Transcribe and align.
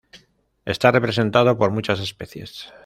Está 0.65 0.89
representado 0.89 1.55
por 1.59 1.69
muchas 1.69 1.99
especies. 1.99 2.73